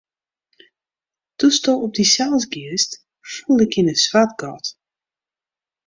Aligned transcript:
Doe'tsto 1.39 1.73
op 1.85 1.91
dysels 1.97 2.45
giest, 2.53 2.91
foel 3.31 3.63
ik 3.65 3.73
yn 3.79 3.91
in 3.93 4.01
swart 4.05 4.33
gat. 4.41 4.65